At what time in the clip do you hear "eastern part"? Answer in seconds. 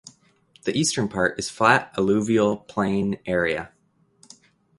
0.75-1.37